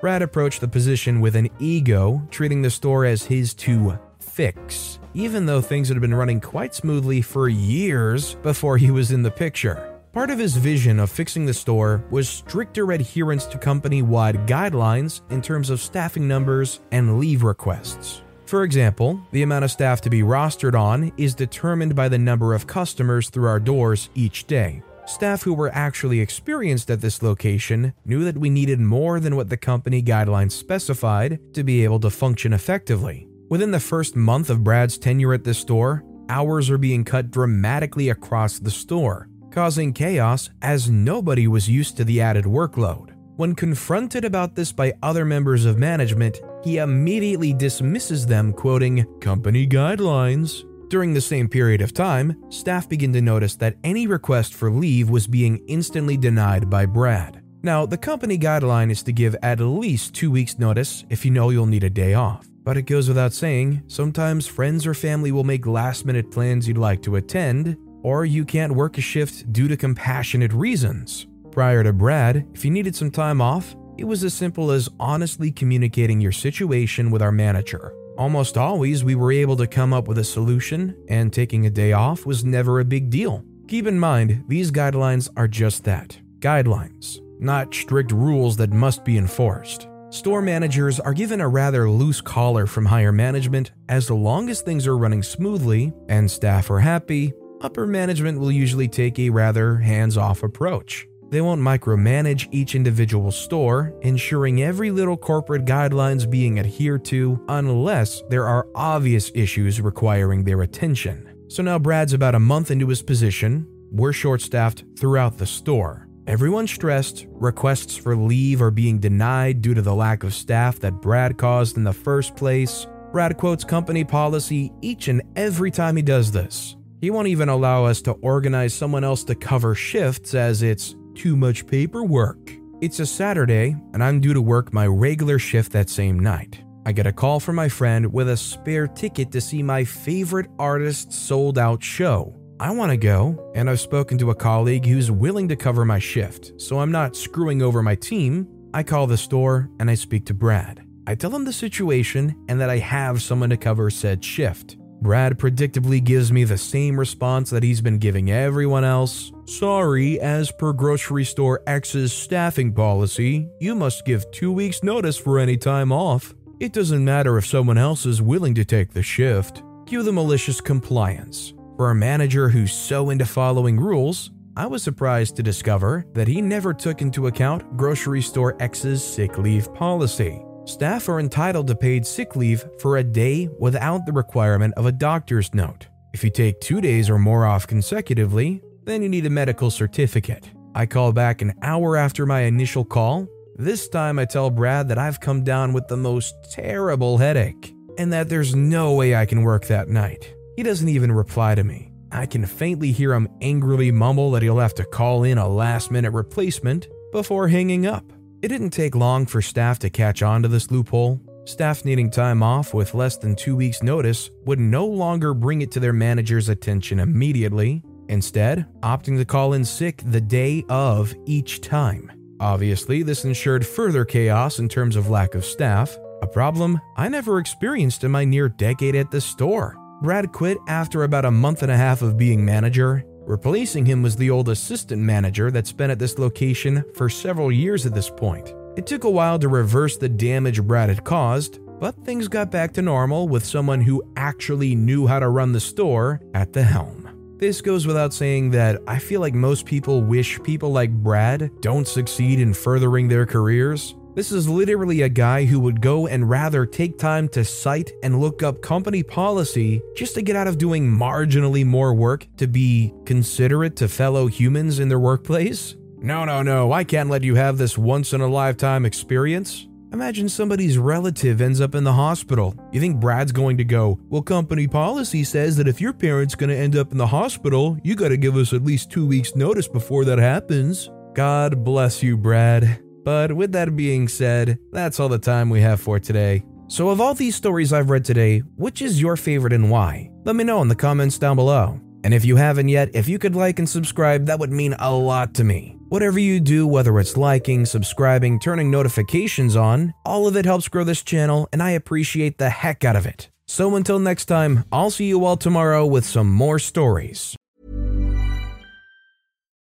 Brad 0.00 0.20
approached 0.20 0.60
the 0.60 0.66
position 0.66 1.20
with 1.20 1.36
an 1.36 1.48
ego, 1.60 2.26
treating 2.32 2.60
the 2.60 2.70
store 2.70 3.04
as 3.04 3.22
his 3.22 3.54
to 3.54 3.96
fix, 4.18 4.98
even 5.14 5.46
though 5.46 5.60
things 5.60 5.88
had 5.88 6.00
been 6.00 6.14
running 6.14 6.40
quite 6.40 6.74
smoothly 6.74 7.22
for 7.22 7.48
years 7.48 8.34
before 8.42 8.76
he 8.76 8.90
was 8.90 9.12
in 9.12 9.22
the 9.22 9.30
picture. 9.30 10.00
Part 10.12 10.30
of 10.30 10.40
his 10.40 10.56
vision 10.56 10.98
of 10.98 11.08
fixing 11.08 11.46
the 11.46 11.54
store 11.54 12.04
was 12.10 12.28
stricter 12.28 12.90
adherence 12.90 13.46
to 13.46 13.58
company 13.58 14.02
wide 14.02 14.48
guidelines 14.48 15.20
in 15.30 15.40
terms 15.40 15.70
of 15.70 15.80
staffing 15.80 16.26
numbers 16.26 16.80
and 16.90 17.20
leave 17.20 17.44
requests. 17.44 18.22
For 18.52 18.64
example, 18.64 19.18
the 19.30 19.44
amount 19.44 19.64
of 19.64 19.70
staff 19.70 20.02
to 20.02 20.10
be 20.10 20.20
rostered 20.20 20.78
on 20.78 21.10
is 21.16 21.34
determined 21.34 21.96
by 21.96 22.10
the 22.10 22.18
number 22.18 22.52
of 22.52 22.66
customers 22.66 23.30
through 23.30 23.48
our 23.48 23.58
doors 23.58 24.10
each 24.14 24.46
day. 24.46 24.82
Staff 25.06 25.42
who 25.42 25.54
were 25.54 25.70
actually 25.72 26.20
experienced 26.20 26.90
at 26.90 27.00
this 27.00 27.22
location 27.22 27.94
knew 28.04 28.24
that 28.24 28.36
we 28.36 28.50
needed 28.50 28.78
more 28.78 29.20
than 29.20 29.36
what 29.36 29.48
the 29.48 29.56
company 29.56 30.02
guidelines 30.02 30.52
specified 30.52 31.40
to 31.54 31.64
be 31.64 31.82
able 31.82 31.98
to 32.00 32.10
function 32.10 32.52
effectively. 32.52 33.26
Within 33.48 33.70
the 33.70 33.80
first 33.80 34.16
month 34.16 34.50
of 34.50 34.62
Brad's 34.62 34.98
tenure 34.98 35.32
at 35.32 35.44
this 35.44 35.56
store, 35.56 36.04
hours 36.28 36.68
are 36.68 36.76
being 36.76 37.06
cut 37.06 37.30
dramatically 37.30 38.10
across 38.10 38.58
the 38.58 38.70
store, 38.70 39.30
causing 39.50 39.94
chaos 39.94 40.50
as 40.60 40.90
nobody 40.90 41.48
was 41.48 41.70
used 41.70 41.96
to 41.96 42.04
the 42.04 42.20
added 42.20 42.44
workload. 42.44 43.14
When 43.36 43.54
confronted 43.54 44.26
about 44.26 44.56
this 44.56 44.72
by 44.72 44.92
other 45.02 45.24
members 45.24 45.64
of 45.64 45.78
management, 45.78 46.42
he 46.62 46.78
immediately 46.78 47.52
dismisses 47.52 48.26
them, 48.26 48.52
quoting 48.52 49.04
company 49.20 49.66
guidelines. 49.66 50.64
During 50.88 51.14
the 51.14 51.20
same 51.20 51.48
period 51.48 51.80
of 51.80 51.94
time, 51.94 52.36
staff 52.50 52.88
begin 52.88 53.12
to 53.14 53.22
notice 53.22 53.56
that 53.56 53.76
any 53.82 54.06
request 54.06 54.54
for 54.54 54.70
leave 54.70 55.08
was 55.08 55.26
being 55.26 55.62
instantly 55.66 56.16
denied 56.16 56.68
by 56.68 56.86
Brad. 56.86 57.42
Now, 57.62 57.86
the 57.86 57.96
company 57.96 58.38
guideline 58.38 58.90
is 58.90 59.02
to 59.04 59.12
give 59.12 59.36
at 59.42 59.60
least 59.60 60.14
two 60.14 60.30
weeks' 60.30 60.58
notice 60.58 61.04
if 61.08 61.24
you 61.24 61.30
know 61.30 61.50
you'll 61.50 61.66
need 61.66 61.84
a 61.84 61.90
day 61.90 62.14
off. 62.14 62.46
But 62.64 62.76
it 62.76 62.82
goes 62.82 63.08
without 63.08 63.32
saying, 63.32 63.82
sometimes 63.86 64.46
friends 64.46 64.86
or 64.86 64.94
family 64.94 65.32
will 65.32 65.44
make 65.44 65.66
last 65.66 66.04
minute 66.04 66.30
plans 66.30 66.68
you'd 66.68 66.78
like 66.78 67.02
to 67.02 67.16
attend, 67.16 67.76
or 68.02 68.24
you 68.24 68.44
can't 68.44 68.74
work 68.74 68.98
a 68.98 69.00
shift 69.00 69.52
due 69.52 69.68
to 69.68 69.76
compassionate 69.76 70.52
reasons. 70.52 71.26
Prior 71.50 71.82
to 71.82 71.92
Brad, 71.92 72.46
if 72.52 72.64
you 72.64 72.70
needed 72.70 72.94
some 72.96 73.10
time 73.10 73.40
off, 73.40 73.74
it 74.02 74.08
was 74.08 74.24
as 74.24 74.34
simple 74.34 74.72
as 74.72 74.88
honestly 74.98 75.52
communicating 75.52 76.20
your 76.20 76.32
situation 76.32 77.08
with 77.12 77.22
our 77.22 77.30
manager. 77.30 77.94
Almost 78.18 78.58
always, 78.58 79.04
we 79.04 79.14
were 79.14 79.30
able 79.30 79.56
to 79.56 79.66
come 79.68 79.92
up 79.92 80.08
with 80.08 80.18
a 80.18 80.24
solution, 80.24 80.96
and 81.08 81.32
taking 81.32 81.66
a 81.66 81.70
day 81.70 81.92
off 81.92 82.26
was 82.26 82.44
never 82.44 82.80
a 82.80 82.84
big 82.84 83.10
deal. 83.10 83.44
Keep 83.68 83.86
in 83.86 84.00
mind, 84.00 84.42
these 84.48 84.72
guidelines 84.72 85.30
are 85.36 85.46
just 85.46 85.84
that 85.84 86.18
guidelines, 86.40 87.20
not 87.38 87.72
strict 87.72 88.10
rules 88.10 88.56
that 88.56 88.72
must 88.72 89.04
be 89.04 89.16
enforced. 89.16 89.86
Store 90.10 90.42
managers 90.42 90.98
are 90.98 91.14
given 91.14 91.40
a 91.40 91.46
rather 91.46 91.88
loose 91.88 92.20
collar 92.20 92.66
from 92.66 92.84
higher 92.84 93.12
management 93.12 93.70
as 93.88 94.10
long 94.10 94.50
as 94.50 94.62
things 94.62 94.84
are 94.88 94.98
running 94.98 95.22
smoothly 95.22 95.92
and 96.08 96.28
staff 96.28 96.72
are 96.72 96.80
happy. 96.80 97.32
Upper 97.60 97.86
management 97.86 98.40
will 98.40 98.50
usually 98.50 98.88
take 98.88 99.20
a 99.20 99.30
rather 99.30 99.76
hands 99.76 100.16
off 100.16 100.42
approach. 100.42 101.06
They 101.32 101.40
won't 101.40 101.62
micromanage 101.62 102.46
each 102.50 102.74
individual 102.74 103.32
store, 103.32 103.94
ensuring 104.02 104.62
every 104.62 104.90
little 104.90 105.16
corporate 105.16 105.64
guidelines 105.64 106.28
being 106.30 106.60
adhered 106.60 107.06
to 107.06 107.42
unless 107.48 108.22
there 108.28 108.46
are 108.46 108.68
obvious 108.74 109.32
issues 109.34 109.80
requiring 109.80 110.44
their 110.44 110.60
attention. 110.60 111.34
So 111.48 111.62
now 111.62 111.78
Brad's 111.78 112.12
about 112.12 112.34
a 112.34 112.38
month 112.38 112.70
into 112.70 112.86
his 112.86 113.00
position. 113.00 113.66
We're 113.90 114.12
short 114.12 114.42
staffed 114.42 114.84
throughout 114.98 115.38
the 115.38 115.46
store. 115.46 116.06
Everyone's 116.26 116.70
stressed, 116.70 117.24
requests 117.30 117.96
for 117.96 118.14
leave 118.14 118.60
are 118.60 118.70
being 118.70 118.98
denied 118.98 119.62
due 119.62 119.72
to 119.72 119.80
the 119.80 119.94
lack 119.94 120.24
of 120.24 120.34
staff 120.34 120.80
that 120.80 121.00
Brad 121.00 121.38
caused 121.38 121.78
in 121.78 121.84
the 121.84 121.94
first 121.94 122.36
place. 122.36 122.86
Brad 123.10 123.38
quotes 123.38 123.64
company 123.64 124.04
policy 124.04 124.70
each 124.82 125.08
and 125.08 125.22
every 125.34 125.70
time 125.70 125.96
he 125.96 126.02
does 126.02 126.30
this. 126.30 126.76
He 127.00 127.10
won't 127.10 127.28
even 127.28 127.48
allow 127.48 127.86
us 127.86 128.02
to 128.02 128.12
organize 128.12 128.74
someone 128.74 129.02
else 129.02 129.24
to 129.24 129.34
cover 129.34 129.74
shifts 129.74 130.34
as 130.34 130.62
it's 130.62 130.94
too 131.14 131.36
much 131.36 131.66
paperwork. 131.66 132.52
It's 132.80 133.00
a 133.00 133.06
Saturday, 133.06 133.76
and 133.92 134.02
I'm 134.02 134.20
due 134.20 134.34
to 134.34 134.42
work 134.42 134.72
my 134.72 134.86
regular 134.86 135.38
shift 135.38 135.72
that 135.72 135.88
same 135.88 136.18
night. 136.18 136.62
I 136.84 136.92
get 136.92 137.06
a 137.06 137.12
call 137.12 137.38
from 137.38 137.56
my 137.56 137.68
friend 137.68 138.12
with 138.12 138.28
a 138.28 138.36
spare 138.36 138.88
ticket 138.88 139.30
to 139.32 139.40
see 139.40 139.62
my 139.62 139.84
favorite 139.84 140.48
artist's 140.58 141.16
sold 141.16 141.58
out 141.58 141.82
show. 141.82 142.34
I 142.58 142.70
want 142.72 142.90
to 142.90 142.96
go, 142.96 143.52
and 143.54 143.70
I've 143.70 143.80
spoken 143.80 144.18
to 144.18 144.30
a 144.30 144.34
colleague 144.34 144.86
who's 144.86 145.10
willing 145.10 145.48
to 145.48 145.56
cover 145.56 145.84
my 145.84 145.98
shift, 145.98 146.60
so 146.60 146.80
I'm 146.80 146.92
not 146.92 147.16
screwing 147.16 147.62
over 147.62 147.82
my 147.82 147.94
team. 147.94 148.48
I 148.74 148.82
call 148.82 149.06
the 149.06 149.16
store 149.16 149.68
and 149.78 149.90
I 149.90 149.94
speak 149.94 150.26
to 150.26 150.34
Brad. 150.34 150.84
I 151.06 151.14
tell 151.14 151.34
him 151.34 151.44
the 151.44 151.52
situation 151.52 152.34
and 152.48 152.60
that 152.60 152.70
I 152.70 152.78
have 152.78 153.20
someone 153.20 153.50
to 153.50 153.56
cover 153.56 153.90
said 153.90 154.24
shift. 154.24 154.76
Brad 155.02 155.36
predictably 155.36 156.02
gives 156.02 156.30
me 156.30 156.44
the 156.44 156.56
same 156.56 156.96
response 156.96 157.50
that 157.50 157.64
he's 157.64 157.80
been 157.80 157.98
giving 157.98 158.30
everyone 158.30 158.84
else. 158.84 159.32
Sorry, 159.46 160.20
as 160.20 160.52
per 160.52 160.72
grocery 160.72 161.24
store 161.24 161.60
X's 161.66 162.12
staffing 162.12 162.72
policy, 162.72 163.48
you 163.58 163.74
must 163.74 164.06
give 164.06 164.30
two 164.30 164.52
weeks' 164.52 164.84
notice 164.84 165.18
for 165.18 165.40
any 165.40 165.56
time 165.56 165.90
off. 165.90 166.34
It 166.60 166.72
doesn't 166.72 167.04
matter 167.04 167.36
if 167.36 167.44
someone 167.44 167.78
else 167.78 168.06
is 168.06 168.22
willing 168.22 168.54
to 168.54 168.64
take 168.64 168.92
the 168.92 169.02
shift. 169.02 169.64
Cue 169.86 170.04
the 170.04 170.12
malicious 170.12 170.60
compliance. 170.60 171.52
For 171.76 171.90
a 171.90 171.96
manager 171.96 172.48
who's 172.48 172.72
so 172.72 173.10
into 173.10 173.26
following 173.26 173.80
rules, 173.80 174.30
I 174.56 174.68
was 174.68 174.84
surprised 174.84 175.34
to 175.34 175.42
discover 175.42 176.06
that 176.12 176.28
he 176.28 176.40
never 176.40 176.72
took 176.72 177.02
into 177.02 177.26
account 177.26 177.76
grocery 177.76 178.22
store 178.22 178.56
X's 178.60 179.02
sick 179.02 179.36
leave 179.36 179.74
policy. 179.74 180.44
Staff 180.64 181.08
are 181.08 181.18
entitled 181.18 181.66
to 181.66 181.74
paid 181.74 182.06
sick 182.06 182.36
leave 182.36 182.64
for 182.78 182.96
a 182.96 183.02
day 183.04 183.48
without 183.58 184.06
the 184.06 184.12
requirement 184.12 184.72
of 184.76 184.86
a 184.86 184.92
doctor's 184.92 185.52
note. 185.52 185.88
If 186.14 186.22
you 186.22 186.30
take 186.30 186.60
two 186.60 186.80
days 186.80 187.10
or 187.10 187.18
more 187.18 187.44
off 187.46 187.66
consecutively, 187.66 188.62
then 188.84 189.02
you 189.02 189.08
need 189.08 189.26
a 189.26 189.30
medical 189.30 189.70
certificate. 189.70 190.52
I 190.74 190.86
call 190.86 191.12
back 191.12 191.42
an 191.42 191.54
hour 191.62 191.96
after 191.96 192.26
my 192.26 192.42
initial 192.42 192.84
call. 192.84 193.26
This 193.56 193.88
time 193.88 194.20
I 194.20 194.24
tell 194.24 194.50
Brad 194.50 194.88
that 194.88 194.98
I've 194.98 195.20
come 195.20 195.42
down 195.42 195.72
with 195.72 195.88
the 195.88 195.96
most 195.96 196.34
terrible 196.52 197.18
headache 197.18 197.74
and 197.98 198.12
that 198.12 198.28
there's 198.28 198.54
no 198.54 198.94
way 198.94 199.16
I 199.16 199.26
can 199.26 199.42
work 199.42 199.66
that 199.66 199.88
night. 199.88 200.32
He 200.56 200.62
doesn't 200.62 200.88
even 200.88 201.10
reply 201.10 201.56
to 201.56 201.64
me. 201.64 201.90
I 202.12 202.26
can 202.26 202.46
faintly 202.46 202.92
hear 202.92 203.14
him 203.14 203.28
angrily 203.40 203.90
mumble 203.90 204.30
that 204.32 204.42
he'll 204.42 204.58
have 204.58 204.74
to 204.74 204.84
call 204.84 205.24
in 205.24 205.38
a 205.38 205.48
last 205.48 205.90
minute 205.90 206.12
replacement 206.12 206.86
before 207.10 207.48
hanging 207.48 207.84
up. 207.86 208.04
It 208.42 208.48
didn't 208.48 208.70
take 208.70 208.96
long 208.96 209.24
for 209.26 209.40
staff 209.40 209.78
to 209.78 209.88
catch 209.88 210.20
on 210.20 210.42
to 210.42 210.48
this 210.48 210.68
loophole. 210.68 211.20
Staff 211.44 211.84
needing 211.84 212.10
time 212.10 212.42
off 212.42 212.74
with 212.74 212.92
less 212.92 213.16
than 213.16 213.36
two 213.36 213.54
weeks' 213.54 213.84
notice 213.84 214.30
would 214.46 214.58
no 214.58 214.84
longer 214.84 215.32
bring 215.32 215.62
it 215.62 215.70
to 215.70 215.80
their 215.80 215.92
manager's 215.92 216.48
attention 216.48 216.98
immediately, 216.98 217.84
instead, 218.08 218.66
opting 218.80 219.16
to 219.16 219.24
call 219.24 219.52
in 219.52 219.64
sick 219.64 220.02
the 220.06 220.20
day 220.20 220.64
of 220.68 221.14
each 221.24 221.60
time. 221.60 222.10
Obviously, 222.40 223.04
this 223.04 223.24
ensured 223.24 223.64
further 223.64 224.04
chaos 224.04 224.58
in 224.58 224.68
terms 224.68 224.96
of 224.96 225.08
lack 225.08 225.36
of 225.36 225.44
staff, 225.44 225.96
a 226.20 226.26
problem 226.26 226.80
I 226.96 227.08
never 227.08 227.38
experienced 227.38 228.02
in 228.02 228.10
my 228.10 228.24
near 228.24 228.48
decade 228.48 228.96
at 228.96 229.12
the 229.12 229.20
store. 229.20 229.76
Brad 230.02 230.32
quit 230.32 230.58
after 230.66 231.04
about 231.04 231.24
a 231.24 231.30
month 231.30 231.62
and 231.62 231.70
a 231.70 231.76
half 231.76 232.02
of 232.02 232.16
being 232.16 232.44
manager 232.44 233.04
Replacing 233.26 233.86
him 233.86 234.02
was 234.02 234.16
the 234.16 234.30
old 234.30 234.48
assistant 234.48 235.00
manager 235.00 235.50
that's 235.50 235.72
been 235.72 235.90
at 235.90 235.98
this 235.98 236.18
location 236.18 236.84
for 236.94 237.08
several 237.08 237.52
years 237.52 237.86
at 237.86 237.94
this 237.94 238.10
point. 238.10 238.52
It 238.76 238.86
took 238.86 239.04
a 239.04 239.10
while 239.10 239.38
to 239.38 239.48
reverse 239.48 239.96
the 239.96 240.08
damage 240.08 240.62
Brad 240.62 240.88
had 240.88 241.04
caused, 241.04 241.60
but 241.78 241.94
things 242.04 242.26
got 242.26 242.50
back 242.50 242.72
to 242.74 242.82
normal 242.82 243.28
with 243.28 243.44
someone 243.44 243.80
who 243.80 244.02
actually 244.16 244.74
knew 244.74 245.06
how 245.06 245.20
to 245.20 245.28
run 245.28 245.52
the 245.52 245.60
store 245.60 246.20
at 246.34 246.52
the 246.52 246.62
helm. 246.62 247.36
This 247.38 247.60
goes 247.60 247.86
without 247.86 248.14
saying 248.14 248.50
that 248.52 248.80
I 248.86 248.98
feel 248.98 249.20
like 249.20 249.34
most 249.34 249.66
people 249.66 250.02
wish 250.02 250.40
people 250.42 250.70
like 250.72 250.92
Brad 250.92 251.50
don't 251.60 251.86
succeed 251.86 252.40
in 252.40 252.54
furthering 252.54 253.08
their 253.08 253.26
careers. 253.26 253.94
This 254.14 254.30
is 254.30 254.46
literally 254.46 255.00
a 255.02 255.08
guy 255.08 255.46
who 255.46 255.58
would 255.60 255.80
go 255.80 256.06
and 256.06 256.28
rather 256.28 256.66
take 256.66 256.98
time 256.98 257.28
to 257.30 257.44
cite 257.44 257.92
and 258.02 258.20
look 258.20 258.42
up 258.42 258.60
company 258.60 259.02
policy 259.02 259.80
just 259.96 260.14
to 260.16 260.22
get 260.22 260.36
out 260.36 260.46
of 260.46 260.58
doing 260.58 260.86
marginally 260.86 261.64
more 261.64 261.94
work 261.94 262.26
to 262.36 262.46
be 262.46 262.92
considerate 263.06 263.74
to 263.76 263.88
fellow 263.88 264.26
humans 264.26 264.80
in 264.80 264.90
their 264.90 264.98
workplace. 264.98 265.76
No, 265.96 266.26
no, 266.26 266.42
no, 266.42 266.72
I 266.72 266.84
can't 266.84 267.08
let 267.08 267.22
you 267.22 267.36
have 267.36 267.56
this 267.56 267.78
once 267.78 268.12
in 268.12 268.20
a 268.20 268.26
lifetime 268.26 268.84
experience. 268.84 269.66
Imagine 269.94 270.28
somebody's 270.28 270.76
relative 270.76 271.40
ends 271.40 271.60
up 271.60 271.74
in 271.74 271.84
the 271.84 271.92
hospital. 271.92 272.54
You 272.70 272.80
think 272.80 273.00
Brad's 273.00 273.32
going 273.32 273.56
to 273.58 273.64
go, 273.64 273.98
Well, 274.10 274.22
company 274.22 274.66
policy 274.66 275.24
says 275.24 275.56
that 275.56 275.68
if 275.68 275.80
your 275.80 275.94
parent's 275.94 276.34
to 276.34 276.56
end 276.56 276.76
up 276.76 276.92
in 276.92 276.98
the 276.98 277.06
hospital, 277.06 277.78
you 277.82 277.94
got 277.94 278.08
to 278.08 278.18
give 278.18 278.36
us 278.36 278.52
at 278.52 278.64
least 278.64 278.90
two 278.90 279.06
weeks' 279.06 279.36
notice 279.36 279.68
before 279.68 280.04
that 280.04 280.18
happens. 280.18 280.90
God 281.14 281.64
bless 281.64 282.02
you, 282.02 282.18
Brad. 282.18 282.81
But 283.04 283.32
with 283.32 283.52
that 283.52 283.76
being 283.76 284.08
said, 284.08 284.58
that's 284.72 285.00
all 285.00 285.08
the 285.08 285.18
time 285.18 285.50
we 285.50 285.60
have 285.60 285.80
for 285.80 285.98
today. 285.98 286.44
So, 286.68 286.88
of 286.88 287.00
all 287.00 287.14
these 287.14 287.36
stories 287.36 287.72
I've 287.72 287.90
read 287.90 288.04
today, 288.04 288.38
which 288.56 288.80
is 288.80 289.00
your 289.00 289.16
favorite 289.16 289.52
and 289.52 289.70
why? 289.70 290.10
Let 290.24 290.36
me 290.36 290.44
know 290.44 290.62
in 290.62 290.68
the 290.68 290.74
comments 290.74 291.18
down 291.18 291.36
below. 291.36 291.80
And 292.04 292.14
if 292.14 292.24
you 292.24 292.36
haven't 292.36 292.68
yet, 292.68 292.90
if 292.94 293.08
you 293.08 293.18
could 293.18 293.36
like 293.36 293.58
and 293.58 293.68
subscribe, 293.68 294.26
that 294.26 294.38
would 294.38 294.50
mean 294.50 294.74
a 294.78 294.92
lot 294.92 295.34
to 295.34 295.44
me. 295.44 295.76
Whatever 295.88 296.18
you 296.18 296.40
do, 296.40 296.66
whether 296.66 296.98
it's 296.98 297.16
liking, 297.16 297.66
subscribing, 297.66 298.40
turning 298.40 298.70
notifications 298.70 299.56
on, 299.56 299.92
all 300.04 300.26
of 300.26 300.36
it 300.36 300.46
helps 300.46 300.68
grow 300.68 300.84
this 300.84 301.02
channel, 301.02 301.48
and 301.52 301.62
I 301.62 301.72
appreciate 301.72 302.38
the 302.38 302.50
heck 302.50 302.84
out 302.84 302.96
of 302.96 303.06
it. 303.06 303.28
So 303.46 303.76
until 303.76 303.98
next 303.98 304.24
time, 304.24 304.64
I'll 304.72 304.90
see 304.90 305.04
you 305.04 305.24
all 305.24 305.36
tomorrow 305.36 305.84
with 305.84 306.06
some 306.06 306.30
more 306.30 306.58
stories. 306.58 307.36